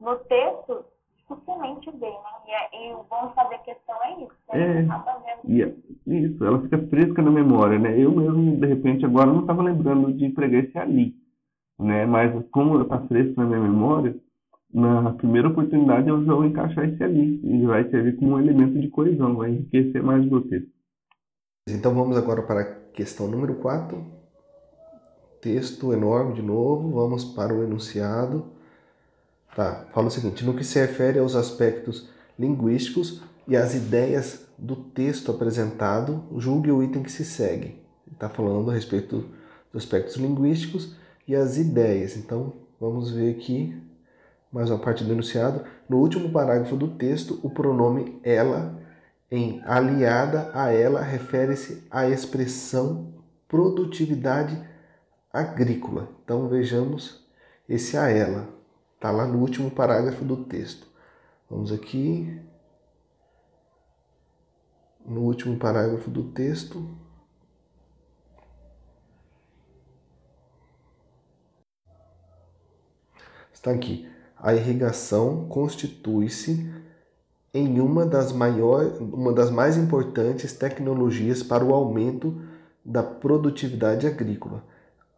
no 0.00 0.16
texto 0.24 0.84
dificilmente 1.30 1.90
vê, 1.92 2.06
né? 2.06 2.20
E, 2.46 2.50
é, 2.50 2.90
e 2.90 2.94
o 2.94 3.04
bom 3.04 3.32
fazer 3.34 3.58
questão 3.58 3.96
é 4.04 4.12
isso. 4.22 4.34
Né? 4.52 4.86
É, 5.48 5.62
é, 5.62 5.74
isso, 6.06 6.44
ela 6.44 6.60
fica 6.62 6.78
fresca 6.88 7.22
na 7.22 7.30
memória, 7.30 7.78
né? 7.78 7.98
Eu 7.98 8.10
mesmo, 8.12 8.56
de 8.56 8.66
repente, 8.66 9.04
agora 9.04 9.32
não 9.32 9.40
estava 9.40 9.62
lembrando 9.62 10.12
de 10.12 10.28
pregar 10.30 10.64
esse 10.64 10.76
ali, 10.78 11.14
né? 11.78 12.04
Mas 12.06 12.32
como 12.50 12.80
está 12.82 12.98
fresco 13.06 13.40
na 13.40 13.46
minha 13.46 13.60
memória, 13.60 14.14
na 14.72 15.12
primeira 15.12 15.48
oportunidade 15.48 16.08
eu 16.08 16.24
vou 16.24 16.44
encaixar 16.44 16.88
esse 16.88 17.02
ali 17.02 17.40
e 17.42 17.66
vai 17.66 17.88
servir 17.90 18.16
como 18.16 18.32
um 18.32 18.40
elemento 18.40 18.78
de 18.78 18.88
coesão, 18.88 19.36
vai 19.36 19.50
enriquecer 19.50 20.02
mais 20.02 20.24
o 20.30 20.40
texto. 20.42 20.70
Então 21.68 21.94
vamos 21.94 22.16
agora 22.16 22.42
para 22.42 22.60
a 22.60 22.74
questão 22.92 23.28
número 23.28 23.56
4. 23.56 24.20
Texto 25.40 25.92
enorme 25.92 26.34
de 26.34 26.42
novo, 26.42 26.90
vamos 26.90 27.24
para 27.24 27.54
o 27.54 27.62
enunciado. 27.62 28.59
Tá, 29.54 29.86
fala 29.92 30.08
o 30.08 30.10
seguinte: 30.10 30.44
no 30.44 30.54
que 30.54 30.64
se 30.64 30.78
refere 30.78 31.18
aos 31.18 31.34
aspectos 31.34 32.08
linguísticos 32.38 33.22
e 33.46 33.56
às 33.56 33.74
ideias 33.74 34.46
do 34.56 34.76
texto 34.76 35.30
apresentado, 35.30 36.24
julgue 36.36 36.70
o 36.70 36.82
item 36.82 37.02
que 37.02 37.10
se 37.10 37.24
segue. 37.24 37.82
Está 38.10 38.28
falando 38.28 38.70
a 38.70 38.74
respeito 38.74 39.28
dos 39.72 39.82
aspectos 39.82 40.16
linguísticos 40.16 40.96
e 41.26 41.34
as 41.34 41.56
ideias. 41.56 42.16
Então, 42.16 42.54
vamos 42.78 43.10
ver 43.10 43.36
aqui 43.36 43.80
mais 44.52 44.70
uma 44.70 44.78
parte 44.78 45.04
do 45.04 45.12
enunciado. 45.12 45.64
No 45.88 45.98
último 45.98 46.30
parágrafo 46.30 46.76
do 46.76 46.88
texto, 46.88 47.38
o 47.42 47.50
pronome 47.50 48.20
ela, 48.22 48.78
em 49.30 49.62
aliada 49.64 50.50
a 50.52 50.72
ela, 50.72 51.00
refere-se 51.00 51.86
à 51.90 52.08
expressão 52.08 53.14
produtividade 53.48 54.60
agrícola. 55.32 56.08
Então, 56.24 56.48
vejamos 56.48 57.24
esse 57.68 57.96
a 57.96 58.08
ela. 58.08 58.59
Está 59.00 59.10
lá 59.10 59.26
no 59.26 59.38
último 59.38 59.70
parágrafo 59.70 60.22
do 60.22 60.44
texto. 60.44 60.86
Vamos 61.48 61.72
aqui. 61.72 62.38
No 65.06 65.22
último 65.22 65.58
parágrafo 65.58 66.10
do 66.10 66.24
texto. 66.24 66.86
Está 73.50 73.70
aqui. 73.70 74.06
A 74.36 74.52
irrigação 74.52 75.48
constitui-se 75.48 76.70
em 77.54 77.80
uma 77.80 78.04
das, 78.04 78.32
maior, 78.32 78.84
uma 79.00 79.32
das 79.32 79.50
mais 79.50 79.78
importantes 79.78 80.52
tecnologias 80.52 81.42
para 81.42 81.64
o 81.64 81.72
aumento 81.72 82.38
da 82.84 83.02
produtividade 83.02 84.06
agrícola. 84.06 84.62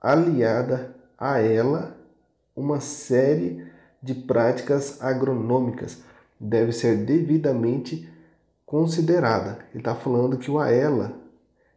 Aliada 0.01 0.95
a 1.19 1.41
ela, 1.41 1.97
uma 2.55 2.79
série 2.79 3.72
de 4.03 4.15
práticas 4.15 5.01
agronômicas 5.01 6.05
deve 6.39 6.73
ser 6.73 7.05
devidamente 7.05 8.11
considerada. 8.67 9.65
Ele 9.71 9.79
está 9.79 9.95
falando 9.95 10.39
que 10.39 10.51
o 10.51 10.59
a 10.59 10.71
ela, 10.71 11.13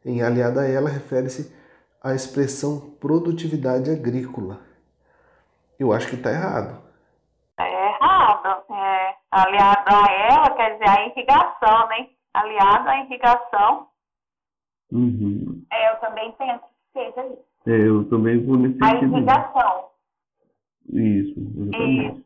em 0.03 0.21
aliada 0.21 0.61
a 0.61 0.67
ela, 0.67 0.89
refere-se 0.89 1.53
à 2.01 2.15
expressão 2.15 2.95
produtividade 2.99 3.91
agrícola. 3.91 4.59
Eu 5.77 5.93
acho 5.93 6.07
que 6.07 6.15
está 6.15 6.31
errado. 6.31 6.81
É 7.59 7.89
errado. 7.89 8.63
É, 8.71 9.15
aliado 9.31 9.83
a 9.87 10.11
ela 10.11 10.49
quer 10.55 10.73
dizer 10.73 10.89
a 10.89 11.05
irrigação, 11.07 11.87
né? 11.89 12.09
Aliado 12.33 12.89
à 12.89 12.99
irrigação. 13.01 13.87
Uhum. 14.91 15.63
É, 15.71 15.91
eu 15.91 15.99
também 15.99 16.31
penso 16.33 16.63
que 16.93 16.99
seja 16.99 17.27
isso. 17.27 17.45
É, 17.67 17.87
eu 17.87 18.07
também 18.09 18.45
vou 18.45 18.57
nesse 18.57 18.77
A 18.83 18.95
irrigação. 18.95 19.94
Isso, 20.89 21.39
exatamente. 21.57 22.25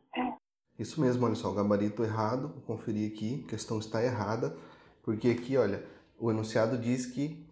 Isso 0.78 1.00
mesmo, 1.00 1.26
olha 1.26 1.34
só, 1.34 1.50
o 1.50 1.54
gabarito 1.54 2.02
errado, 2.02 2.48
vou 2.48 2.62
conferir 2.62 3.12
aqui, 3.12 3.44
a 3.46 3.50
questão 3.50 3.78
está 3.78 4.02
errada, 4.02 4.56
porque 5.02 5.28
aqui, 5.28 5.56
olha, 5.56 5.84
o 6.18 6.30
enunciado 6.30 6.78
diz 6.78 7.04
que 7.04 7.46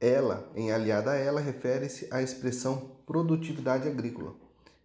ela, 0.00 0.50
em 0.54 0.70
aliada 0.70 1.10
a 1.10 1.16
ela, 1.16 1.40
refere-se 1.40 2.06
à 2.12 2.22
expressão 2.22 2.96
produtividade 3.06 3.88
agrícola. 3.88 4.34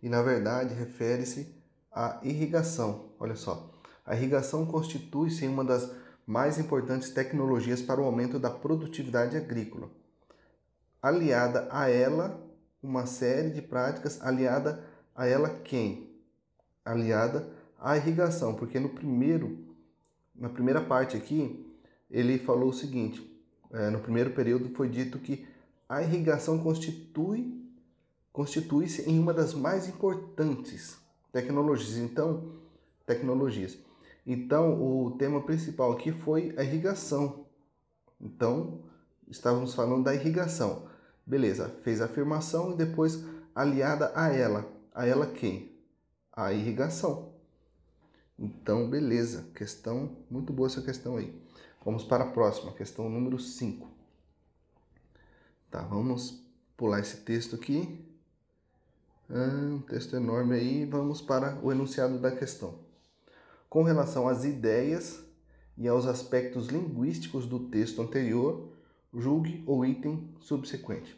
E, 0.02 0.10
na 0.10 0.22
verdade, 0.22 0.74
refere-se 0.74 1.54
à 1.92 2.20
irrigação. 2.24 3.10
Olha 3.20 3.36
só, 3.36 3.72
a 4.06 4.16
irrigação 4.16 4.66
constitui-se 4.66 5.46
uma 5.48 5.64
das 5.64 5.92
mais 6.26 6.58
importantes 6.58 7.10
tecnologias 7.12 7.82
para 7.82 8.02
o 8.02 8.06
aumento 8.06 8.40
da 8.40 8.50
produtividade 8.50 9.38
agrícola. 9.38 9.90
Aliada 11.02 11.68
a 11.72 11.90
ela, 11.90 12.42
uma 12.82 13.06
série 13.06 13.50
de 13.50 13.62
práticas 13.62 14.22
aliada 14.22 14.84
a 15.16 15.28
ela 15.28 15.50
quem? 15.50 16.10
Aliada 16.84 17.48
à 17.80 17.98
irrigação, 17.98 18.56
porque 18.56 18.80
no 18.80 18.90
primeiro, 18.90 19.58
na 20.36 20.50
primeira 20.50 20.82
parte 20.82 21.16
aqui, 21.16 21.66
ele 22.10 22.40
falou 22.40 22.70
o 22.70 22.74
seguinte: 22.74 23.26
é, 23.72 23.90
no 23.90 24.00
primeiro 24.00 24.32
período 24.32 24.74
foi 24.76 24.90
dito 24.90 25.20
que 25.20 25.48
a 25.88 26.02
irrigação 26.02 26.60
constitui 26.60 27.60
constitui-se 28.32 29.10
em 29.10 29.20
uma 29.20 29.34
das 29.34 29.54
mais 29.54 29.90
importantes 29.90 30.98
tecnologias. 31.34 31.98
Então, 31.98 32.54
tecnologias. 33.06 33.78
Então, 34.26 34.82
o 34.82 35.12
tema 35.12 35.42
principal 35.42 35.92
aqui 35.92 36.12
foi 36.12 36.54
a 36.58 36.64
irrigação. 36.64 37.46
Então, 38.20 38.80
estávamos 39.28 39.74
falando 39.74 40.06
da 40.06 40.16
irrigação. 40.16 40.88
Beleza, 41.26 41.76
fez 41.84 42.02
a 42.02 42.06
afirmação 42.06 42.72
e 42.72 42.78
depois 42.78 43.24
aliada 43.54 44.12
a 44.16 44.30
ela 44.30 44.81
a 44.94 45.06
ela 45.06 45.28
quem? 45.28 45.72
A 46.32 46.54
irrigação. 46.54 47.34
Então, 48.38 48.90
beleza. 48.90 49.50
Questão, 49.56 50.18
muito 50.30 50.52
boa 50.52 50.68
essa 50.68 50.82
questão 50.82 51.18
aí. 51.18 51.40
Vamos 51.84 52.04
para 52.04 52.24
a 52.24 52.32
próxima, 52.32 52.74
questão 52.74 53.10
número 53.10 53.40
5. 53.40 53.88
Tá, 55.70 55.82
vamos 55.82 56.44
pular 56.76 57.00
esse 57.00 57.18
texto 57.18 57.56
aqui. 57.56 58.06
Ah, 59.30 59.76
um 59.76 59.80
texto 59.80 60.16
enorme 60.16 60.56
aí. 60.56 60.86
Vamos 60.86 61.22
para 61.22 61.58
o 61.64 61.72
enunciado 61.72 62.20
da 62.20 62.32
questão. 62.32 62.80
Com 63.70 63.84
relação 63.84 64.28
às 64.28 64.44
ideias 64.44 65.24
e 65.78 65.88
aos 65.88 66.06
aspectos 66.06 66.68
linguísticos 66.68 67.46
do 67.48 67.60
texto 67.70 68.02
anterior, 68.02 68.70
julgue 69.14 69.64
o 69.66 69.86
item 69.86 70.30
subsequente. 70.42 71.16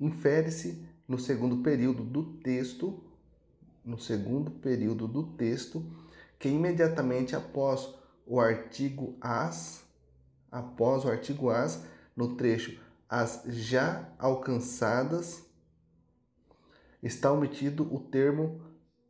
Infere-se 0.00 0.86
no 1.12 1.18
segundo 1.18 1.58
período 1.58 2.02
do 2.02 2.38
texto, 2.38 3.04
no 3.84 3.98
segundo 3.98 4.50
período 4.50 5.06
do 5.06 5.24
texto, 5.34 5.84
que 6.38 6.48
imediatamente 6.48 7.36
após 7.36 7.94
o 8.26 8.40
artigo 8.40 9.14
as, 9.20 9.84
após 10.50 11.04
o 11.04 11.10
artigo 11.10 11.50
as, 11.50 11.84
no 12.16 12.34
trecho 12.34 12.80
as 13.10 13.42
já 13.46 14.10
alcançadas, 14.18 15.44
está 17.02 17.30
omitido 17.30 17.94
o 17.94 18.00
termo 18.00 18.62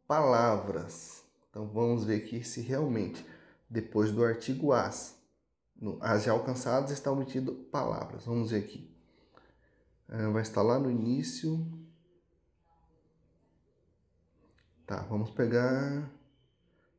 palavras. 0.09 1.23
Então 1.51 1.69
vamos 1.69 2.05
ver 2.05 2.17
aqui 2.17 2.43
se 2.43 2.63
realmente 2.63 3.25
depois 3.71 4.11
do 4.11 4.25
artigo 4.25 4.73
as, 4.73 5.17
no 5.81 5.99
as 6.01 6.25
já 6.25 6.33
alcançadas 6.33 6.91
está 6.91 7.13
omitido 7.13 7.55
palavras. 7.71 8.25
Vamos 8.25 8.51
ver 8.51 8.59
aqui. 8.59 8.93
Ah, 10.09 10.31
vai 10.31 10.43
estar 10.43 10.63
lá 10.63 10.81
no 10.81 10.91
início. 10.91 11.65
Tá, 14.93 15.07
vamos 15.09 15.31
pegar 15.31 16.07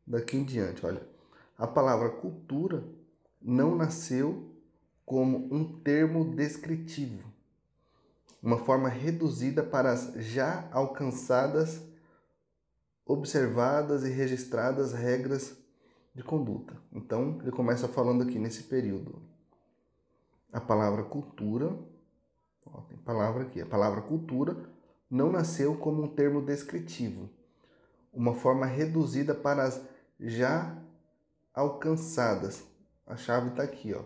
daqui 0.04 0.36
em 0.36 0.44
diante. 0.44 0.84
Olha, 0.84 1.08
a 1.56 1.68
palavra 1.68 2.10
cultura 2.10 2.84
não 3.40 3.76
nasceu 3.76 4.52
como 5.06 5.54
um 5.54 5.80
termo 5.80 6.34
descritivo, 6.34 7.32
uma 8.42 8.58
forma 8.58 8.90
reduzida 8.90 9.62
para 9.62 9.92
as 9.92 10.12
já 10.16 10.68
alcançadas, 10.72 11.84
observadas 13.06 14.04
e 14.06 14.10
registradas 14.10 14.92
regras 14.92 15.56
de 16.16 16.24
conduta. 16.24 16.76
Então, 16.92 17.38
ele 17.44 17.52
começa 17.52 17.88
falando 17.88 18.24
aqui 18.24 18.40
nesse 18.40 18.64
período. 18.64 19.22
A 20.52 20.60
palavra 20.60 21.04
cultura 21.04 21.78
Ó, 22.66 22.82
tem 22.82 22.98
palavra 22.98 23.44
aqui. 23.44 23.62
A 23.62 23.68
palavra 23.68 24.02
cultura 24.02 24.58
não 25.12 25.32
nasceu 25.32 25.76
como 25.76 26.02
um 26.02 26.08
termo 26.08 26.42
descritivo, 26.42 27.30
uma 28.14 28.34
forma 28.36 28.66
reduzida 28.66 29.34
para 29.34 29.64
as 29.64 29.82
já 30.20 30.78
alcançadas. 31.54 32.64
A 33.06 33.16
chave 33.16 33.50
está 33.50 33.64
aqui, 33.64 33.94
ó. 33.94 34.04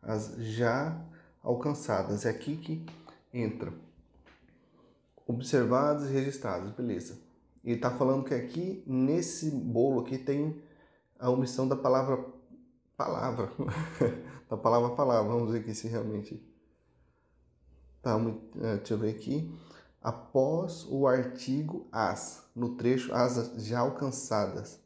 As 0.00 0.34
já 0.38 1.00
alcançadas. 1.42 2.24
É 2.24 2.30
aqui 2.30 2.56
que 2.56 2.86
entra. 3.32 3.72
Observadas 5.26 6.10
e 6.10 6.12
registradas, 6.12 6.70
beleza. 6.72 7.18
E 7.62 7.72
está 7.72 7.90
falando 7.90 8.24
que 8.24 8.34
aqui, 8.34 8.82
nesse 8.86 9.50
bolo 9.50 10.00
aqui, 10.00 10.18
tem 10.18 10.60
a 11.18 11.30
omissão 11.30 11.68
da 11.68 11.76
palavra 11.76 12.24
palavra. 12.96 13.50
da 14.50 14.56
palavra 14.56 14.96
palavra. 14.96 15.32
Vamos 15.32 15.52
ver 15.52 15.60
aqui 15.60 15.74
se 15.74 15.86
realmente 15.86 16.42
Tá, 18.02 18.18
é, 18.60 18.76
deixa 18.78 18.94
eu 18.94 18.98
ver 18.98 19.10
aqui. 19.10 19.48
Após 20.02 20.84
o 20.90 21.06
artigo 21.06 21.86
as, 21.92 22.42
no 22.56 22.74
trecho 22.74 23.14
as 23.14 23.52
já 23.58 23.80
alcançadas. 23.80 24.80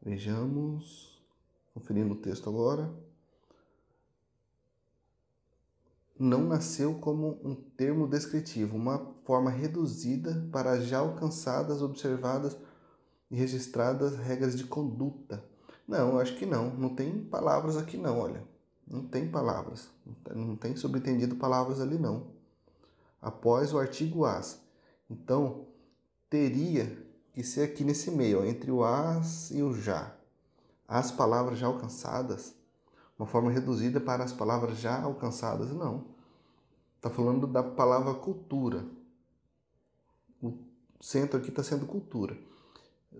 Vejamos, 0.00 1.20
conferindo 1.74 2.14
o 2.14 2.18
texto 2.18 2.48
agora. 2.48 2.92
Não 6.18 6.44
nasceu 6.44 6.94
como 6.94 7.40
um 7.42 7.54
termo 7.54 8.06
descritivo, 8.06 8.76
uma 8.76 9.12
forma 9.24 9.50
reduzida 9.50 10.48
para 10.52 10.80
já 10.80 10.98
alcançadas, 10.98 11.82
observadas 11.82 12.56
e 13.30 13.36
registradas 13.36 14.16
regras 14.16 14.56
de 14.56 14.64
conduta. 14.64 15.42
Não, 15.88 16.18
acho 16.18 16.36
que 16.36 16.46
não. 16.46 16.70
Não 16.74 16.94
tem 16.94 17.24
palavras 17.24 17.76
aqui 17.76 17.96
não, 17.96 18.20
olha. 18.20 18.44
Não 18.86 19.06
tem 19.06 19.28
palavras, 19.28 19.88
não 20.34 20.54
tem 20.56 20.76
subentendido 20.76 21.36
palavras 21.36 21.80
ali 21.80 21.98
não. 21.98 22.41
Após 23.22 23.72
o 23.72 23.78
artigo 23.78 24.24
as. 24.24 24.60
Então, 25.08 25.68
teria 26.28 27.06
que 27.32 27.44
ser 27.44 27.62
aqui 27.62 27.84
nesse 27.84 28.10
meio, 28.10 28.40
ó, 28.40 28.44
entre 28.44 28.70
o 28.70 28.84
as 28.84 29.52
e 29.52 29.62
o 29.62 29.72
já. 29.72 30.12
As 30.88 31.12
palavras 31.12 31.58
já 31.58 31.68
alcançadas, 31.68 32.54
uma 33.18 33.26
forma 33.26 33.50
reduzida 33.50 34.00
para 34.00 34.24
as 34.24 34.32
palavras 34.32 34.78
já 34.78 35.00
alcançadas, 35.00 35.70
não. 35.70 36.04
Está 36.96 37.08
falando 37.08 37.46
da 37.46 37.62
palavra 37.62 38.12
cultura. 38.14 38.84
O 40.42 40.52
centro 41.00 41.38
aqui 41.38 41.48
está 41.48 41.62
sendo 41.62 41.86
cultura. 41.86 42.36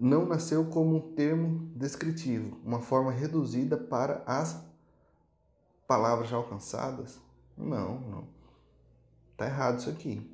Não 0.00 0.26
nasceu 0.26 0.64
como 0.66 0.96
um 0.96 1.14
termo 1.14 1.70
descritivo, 1.76 2.58
uma 2.64 2.80
forma 2.80 3.12
reduzida 3.12 3.76
para 3.76 4.22
as 4.26 4.60
palavras 5.86 6.28
já 6.28 6.36
alcançadas? 6.36 7.18
Não, 7.56 8.00
não. 8.00 8.41
Tá 9.36 9.46
errado 9.46 9.78
isso 9.78 9.90
aqui. 9.90 10.32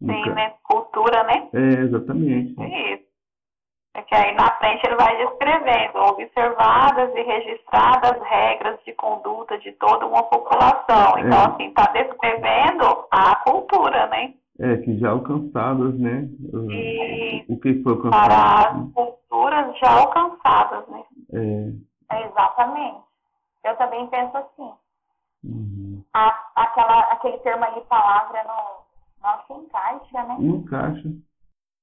Sim, 0.00 0.30
né? 0.30 0.54
Cultura, 0.62 1.22
né? 1.24 1.48
É, 1.52 1.82
exatamente. 1.82 2.54
É 2.60 2.94
isso. 2.94 3.10
É 3.94 4.02
que 4.02 4.14
aí 4.14 4.34
na 4.34 4.50
frente 4.56 4.86
ele 4.86 4.96
vai 4.96 5.16
descrevendo 5.16 5.98
observadas 5.98 7.10
e 7.14 7.22
registradas 7.22 8.22
regras 8.22 8.78
de 8.84 8.92
conduta 8.94 9.58
de 9.58 9.72
toda 9.72 10.06
uma 10.06 10.22
população. 10.22 11.18
Então, 11.18 11.38
é. 11.38 11.46
assim, 11.46 11.68
está 11.68 11.86
descrevendo 11.92 13.06
a 13.10 13.36
cultura, 13.36 14.06
né? 14.06 14.34
É, 14.60 14.76
que 14.76 14.98
já 14.98 15.10
alcançadas, 15.10 15.98
né? 15.98 16.28
E 16.70 17.44
o 17.48 17.58
que 17.58 17.82
foi 17.82 17.92
alcançado? 17.92 18.28
Para 18.28 18.70
as 18.70 18.92
culturas 18.92 19.78
já 19.78 19.90
alcançadas, 19.90 20.86
né? 20.88 21.02
É. 21.32 22.26
Exatamente. 22.26 23.00
Eu 23.64 23.76
também 23.76 24.06
penso 24.06 24.36
assim. 24.36 24.70
Uhum. 25.42 26.02
A, 26.14 26.52
aquela, 26.56 27.00
aquele 27.12 27.38
termo 27.38 27.64
ali, 27.64 27.80
palavra, 27.82 28.44
não, 28.44 28.80
não 29.22 29.46
se 29.46 29.64
encaixa, 29.64 30.26
né? 30.26 30.36
Não 30.38 30.56
encaixa. 30.56 31.10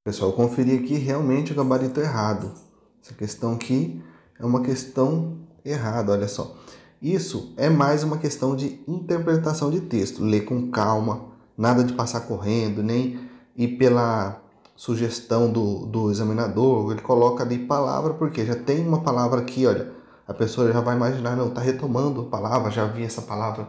Pessoal, 0.06 0.32
eu 0.32 0.36
conferi 0.36 0.78
aqui 0.78 0.96
realmente 0.96 1.52
o 1.52 1.56
gabarito 1.56 2.00
errado. 2.00 2.54
Essa 3.02 3.13
questão 3.13 3.54
aqui 3.54 4.04
é 4.39 4.46
uma 4.46 4.62
questão 4.62 5.38
errada, 5.65 6.12
olha 6.12 6.28
só. 6.28 6.56
Isso 7.02 7.54
é 7.58 7.70
mais 7.70 8.04
uma 8.04 8.17
questão 8.17 8.56
de 8.56 8.84
interpretação 8.88 9.70
de 9.70 9.82
texto. 9.82 10.24
Ler 10.24 10.41
com 10.41 10.72
calma, 10.72 11.26
nada 11.58 11.84
de 11.84 11.93
passar 11.93 12.22
correndo, 12.22 12.82
nem 12.82 13.20
ir 13.56 13.78
pela 13.78 14.41
sugestão 14.76 15.52
do, 15.52 15.86
do 15.88 16.12
examinador. 16.12 16.91
Ele 16.91 17.02
coloca 17.02 17.43
ali 17.43 17.65
palavra, 17.65 18.13
porque 18.13 18.46
já 18.46 18.56
tem 18.56 18.88
uma 18.88 19.02
palavra 19.02 19.41
aqui, 19.41 19.65
olha 19.65 19.98
a 20.28 20.34
pessoa 20.34 20.72
já 20.72 20.82
vai 20.82 20.96
imaginar, 20.96 21.36
não, 21.36 21.48
está 21.48 21.62
retomando 21.62 22.22
a 22.22 22.26
palavra, 22.26 22.70
já 22.70 22.86
vi 22.86 23.04
essa 23.04 23.22
palavra 23.22 23.68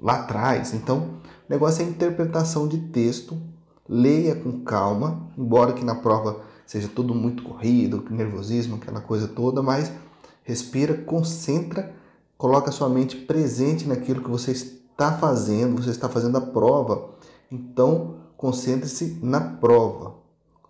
lá 0.00 0.16
atrás. 0.16 0.74
Então, 0.74 0.98
o 0.98 1.08
negócio 1.48 1.82
é 1.82 1.88
interpretação 1.88 2.68
de 2.68 2.78
texto, 2.78 3.40
leia 3.88 4.34
com 4.34 4.60
calma, 4.62 5.28
embora 5.36 5.72
que 5.72 5.84
na 5.84 5.94
prova 5.94 6.40
seja 6.66 6.88
tudo 6.88 7.14
muito 7.14 7.42
corrido, 7.42 8.04
nervosismo, 8.10 8.76
aquela 8.76 9.00
coisa 9.00 9.28
toda, 9.28 9.62
mas 9.62 9.90
respira, 10.42 10.94
concentra, 10.94 11.94
coloca 12.36 12.70
sua 12.70 12.88
mente 12.88 13.16
presente 13.16 13.88
naquilo 13.88 14.22
que 14.22 14.30
você 14.30 14.50
está 14.50 15.12
fazendo, 15.12 15.82
você 15.82 15.90
está 15.90 16.08
fazendo 16.08 16.36
a 16.36 16.40
prova. 16.40 17.10
Então, 17.50 18.16
concentre-se 18.36 19.18
na 19.22 19.40
prova, 19.40 20.16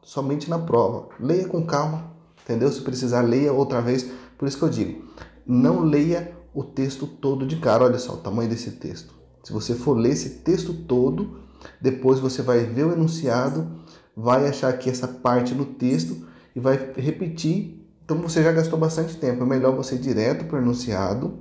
somente 0.02 0.48
na 0.48 0.58
prova. 0.58 1.08
Leia 1.18 1.48
com 1.48 1.64
calma, 1.66 2.12
entendeu? 2.42 2.70
Se 2.70 2.80
precisar, 2.82 3.22
leia 3.22 3.52
outra 3.52 3.80
vez 3.80 4.10
por 4.38 4.48
isso 4.48 4.58
que 4.58 4.64
eu 4.64 4.68
digo, 4.68 5.04
não 5.46 5.80
leia 5.80 6.34
o 6.54 6.62
texto 6.62 7.06
todo 7.06 7.46
de 7.46 7.56
cara. 7.56 7.84
Olha 7.84 7.98
só 7.98 8.14
o 8.14 8.18
tamanho 8.18 8.48
desse 8.48 8.72
texto. 8.72 9.12
Se 9.42 9.52
você 9.52 9.74
for 9.74 9.94
ler 9.98 10.12
esse 10.12 10.30
texto 10.40 10.72
todo, 10.72 11.40
depois 11.80 12.20
você 12.20 12.42
vai 12.42 12.60
ver 12.60 12.86
o 12.86 12.92
enunciado, 12.92 13.80
vai 14.16 14.48
achar 14.48 14.68
aqui 14.68 14.88
essa 14.88 15.08
parte 15.08 15.54
no 15.54 15.66
texto 15.66 16.26
e 16.54 16.60
vai 16.60 16.92
repetir. 16.96 17.80
Então 18.04 18.18
você 18.18 18.42
já 18.42 18.52
gastou 18.52 18.78
bastante 18.78 19.16
tempo. 19.16 19.42
É 19.42 19.46
melhor 19.46 19.74
você 19.74 19.96
ir 19.96 19.98
direto 19.98 20.44
para 20.44 20.58
o 20.58 20.62
enunciado, 20.62 21.38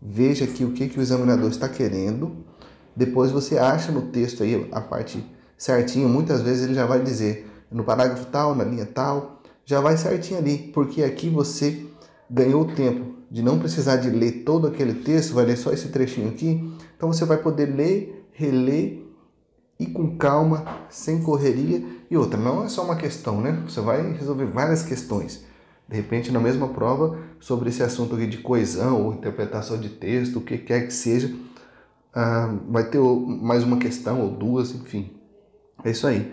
veja 0.00 0.44
aqui 0.44 0.64
o 0.64 0.72
que, 0.72 0.88
que 0.88 0.98
o 0.98 1.02
examinador 1.02 1.50
está 1.50 1.68
querendo. 1.68 2.44
Depois 2.96 3.30
você 3.30 3.58
acha 3.58 3.92
no 3.92 4.02
texto 4.02 4.42
aí 4.42 4.68
a 4.72 4.80
parte 4.80 5.24
certinha. 5.56 6.08
Muitas 6.08 6.42
vezes 6.42 6.64
ele 6.64 6.74
já 6.74 6.86
vai 6.86 7.02
dizer 7.02 7.48
no 7.70 7.84
parágrafo 7.84 8.26
tal, 8.26 8.54
na 8.54 8.64
linha 8.64 8.86
tal, 8.86 9.42
já 9.64 9.80
vai 9.80 9.96
certinho 9.96 10.38
ali, 10.38 10.70
porque 10.72 11.02
aqui 11.02 11.28
você 11.28 11.87
ganhou 12.30 12.62
o 12.62 12.74
tempo 12.74 13.14
de 13.30 13.42
não 13.42 13.58
precisar 13.58 13.96
de 13.96 14.10
ler 14.10 14.44
todo 14.44 14.66
aquele 14.66 14.94
texto, 14.94 15.34
vai 15.34 15.44
ler 15.44 15.56
só 15.56 15.72
esse 15.72 15.88
trechinho 15.88 16.28
aqui, 16.28 16.72
então 16.96 17.12
você 17.12 17.24
vai 17.24 17.36
poder 17.36 17.66
ler, 17.66 18.26
reler 18.32 19.02
e 19.78 19.86
com 19.86 20.16
calma, 20.16 20.64
sem 20.88 21.22
correria. 21.22 21.84
E 22.10 22.16
outra, 22.16 22.38
não 22.38 22.64
é 22.64 22.68
só 22.68 22.84
uma 22.84 22.96
questão, 22.96 23.40
né? 23.40 23.62
Você 23.68 23.80
vai 23.80 24.12
resolver 24.12 24.46
várias 24.46 24.82
questões. 24.82 25.44
De 25.88 25.96
repente, 25.96 26.32
na 26.32 26.40
mesma 26.40 26.68
prova, 26.68 27.18
sobre 27.38 27.68
esse 27.68 27.82
assunto 27.82 28.14
aqui 28.14 28.26
de 28.26 28.38
coesão 28.38 29.04
ou 29.04 29.14
interpretação 29.14 29.78
de 29.78 29.88
texto, 29.88 30.38
o 30.38 30.42
que 30.42 30.58
quer 30.58 30.86
que 30.86 30.92
seja, 30.92 31.34
ah, 32.14 32.54
vai 32.68 32.88
ter 32.90 32.98
mais 32.98 33.62
uma 33.62 33.78
questão 33.78 34.20
ou 34.20 34.30
duas, 34.30 34.74
enfim. 34.74 35.10
É 35.84 35.90
isso 35.90 36.06
aí. 36.06 36.32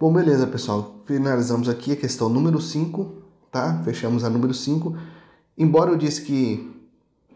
Bom, 0.00 0.12
beleza, 0.12 0.46
pessoal. 0.46 1.02
Finalizamos 1.04 1.68
aqui 1.68 1.92
a 1.92 1.96
questão 1.96 2.28
número 2.28 2.60
5, 2.60 3.22
tá? 3.52 3.82
Fechamos 3.84 4.24
a 4.24 4.30
número 4.30 4.54
5. 4.54 4.96
Embora 5.58 5.90
eu 5.90 5.96
disse 5.96 6.22
que 6.22 6.72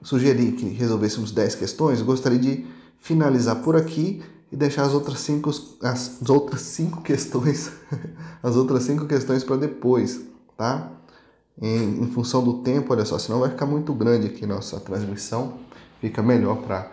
sugeri 0.01 0.53
que 0.53 0.67
resolvêssemos 0.69 1.33
10 1.33 1.57
questões, 1.57 2.01
gostaria 2.01 2.39
de 2.39 2.65
finalizar 3.01 3.57
por 3.57 3.75
aqui 3.75 4.23
e 4.51 4.57
deixar 4.57 4.85
as 4.85 4.95
outras 4.95 5.19
cinco, 5.19 5.51
as 5.83 6.21
outras 6.29 6.61
cinco 6.61 7.03
questões, 7.03 7.73
as 8.43 8.55
outras 8.55 8.85
cinco 8.85 9.07
questões 9.07 9.43
para 9.43 9.57
depois, 9.57 10.21
tá? 10.57 10.91
Em, 11.61 12.03
em, 12.03 12.07
função 12.11 12.43
do 12.45 12.63
tempo, 12.63 12.93
olha 12.93 13.05
só, 13.05 13.19
senão 13.19 13.41
vai 13.41 13.51
ficar 13.51 13.67
muito 13.67 13.93
grande 13.93 14.27
aqui 14.27 14.47
nossa 14.47 14.79
transmissão, 14.79 15.59
fica 16.01 16.23
melhor 16.23 16.59
para 16.63 16.91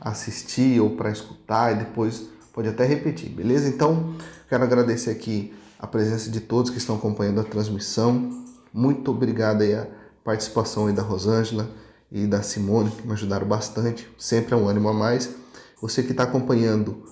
assistir 0.00 0.80
ou 0.80 0.90
para 0.90 1.10
escutar 1.10 1.72
e 1.72 1.78
depois 1.78 2.28
pode 2.52 2.68
até 2.68 2.84
repetir, 2.84 3.30
beleza? 3.30 3.68
Então, 3.68 4.14
quero 4.48 4.64
agradecer 4.64 5.10
aqui 5.10 5.52
a 5.78 5.86
presença 5.86 6.30
de 6.30 6.40
todos 6.40 6.70
que 6.70 6.78
estão 6.78 6.96
acompanhando 6.96 7.40
a 7.40 7.44
transmissão. 7.44 8.44
Muito 8.72 9.10
obrigado 9.10 9.62
aí 9.62 9.74
a 9.74 9.86
participação 10.28 10.88
aí 10.88 10.92
da 10.92 11.00
Rosângela 11.00 11.70
e 12.12 12.26
da 12.26 12.42
Simone, 12.42 12.90
que 12.90 13.06
me 13.06 13.14
ajudaram 13.14 13.48
bastante. 13.48 14.06
Sempre 14.18 14.52
é 14.52 14.56
um 14.58 14.68
ânimo 14.68 14.90
a 14.90 14.92
mais. 14.92 15.34
Você 15.80 16.02
que 16.02 16.10
está 16.10 16.24
acompanhando, 16.24 17.02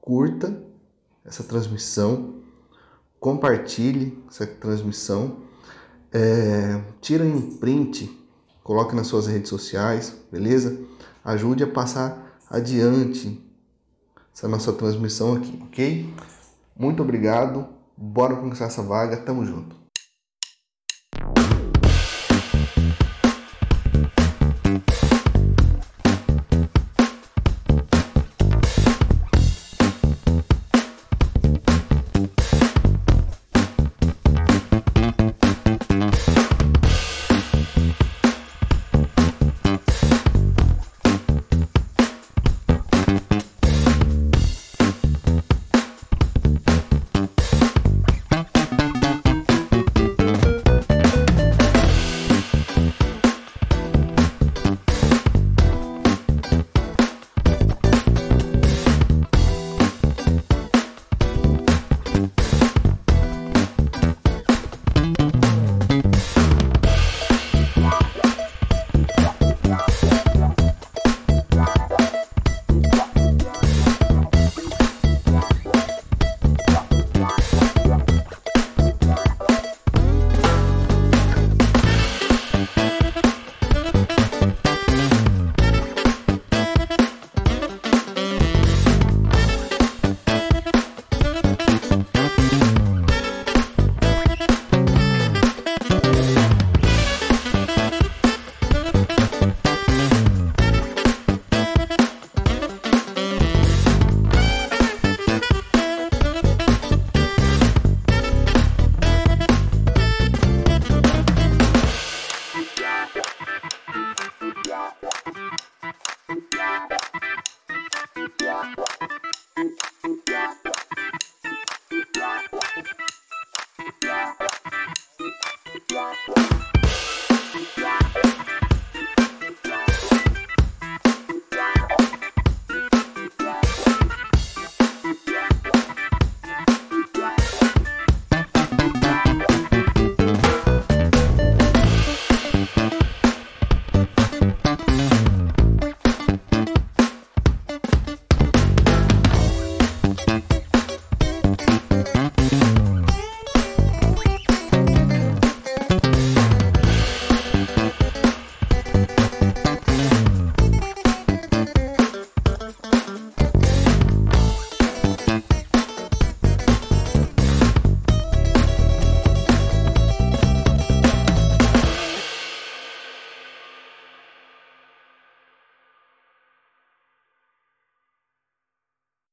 curta 0.00 0.60
essa 1.24 1.44
transmissão, 1.44 2.42
compartilhe 3.20 4.20
essa 4.28 4.44
transmissão, 4.44 5.36
é, 6.12 6.80
tira 7.00 7.22
um 7.22 7.58
print, 7.58 8.10
coloque 8.64 8.96
nas 8.96 9.06
suas 9.06 9.28
redes 9.28 9.50
sociais, 9.50 10.12
beleza? 10.32 10.76
Ajude 11.24 11.62
a 11.62 11.68
passar 11.68 12.36
adiante 12.50 13.40
essa 14.34 14.48
nossa 14.48 14.72
transmissão 14.72 15.34
aqui, 15.34 15.62
ok? 15.62 16.12
Muito 16.76 17.04
obrigado, 17.04 17.68
bora 17.96 18.34
conquistar 18.34 18.64
essa 18.64 18.82
vaga, 18.82 19.16
tamo 19.18 19.46
junto. 19.46 19.83